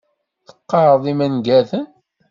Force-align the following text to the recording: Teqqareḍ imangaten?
Teqqareḍ 0.47 1.03
imangaten? 1.13 1.85